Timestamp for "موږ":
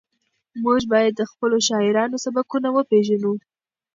0.63-0.81